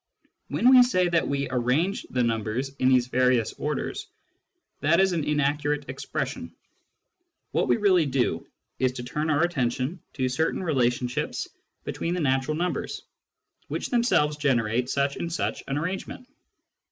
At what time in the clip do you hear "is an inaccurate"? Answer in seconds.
4.99-5.87